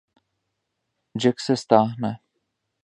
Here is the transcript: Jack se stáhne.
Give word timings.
Jack 1.21 1.39
se 1.39 1.57
stáhne. 1.57 2.19